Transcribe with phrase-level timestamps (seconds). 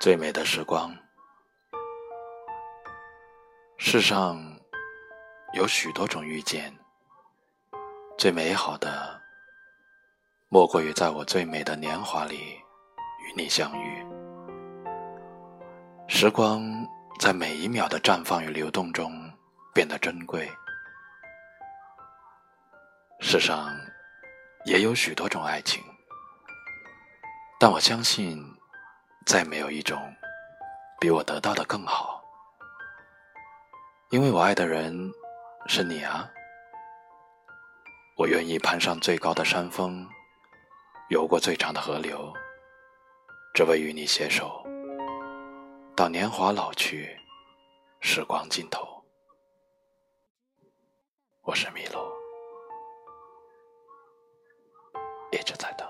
[0.00, 0.96] 最美的时光，
[3.76, 4.42] 世上
[5.52, 6.74] 有许多种遇见，
[8.16, 9.20] 最美好的
[10.48, 14.02] 莫过于在我最美的年华里与你相遇。
[16.08, 16.62] 时光
[17.18, 19.30] 在每一秒的绽放与流动中
[19.74, 20.50] 变得珍贵。
[23.18, 23.78] 世上
[24.64, 25.84] 也有许多种爱情，
[27.58, 28.42] 但我相信。
[29.26, 30.12] 再没有一种
[30.98, 32.22] 比我得到的更好，
[34.10, 34.92] 因为我爱的人
[35.66, 36.28] 是你啊！
[38.16, 40.06] 我愿意攀上最高的山峰，
[41.10, 42.32] 游过最长的河流，
[43.54, 44.66] 只为与你携手，
[45.94, 47.16] 到年华老去，
[48.00, 49.04] 时光尽头。
[51.42, 52.00] 我是麋鹿，
[55.30, 55.88] 一直在等。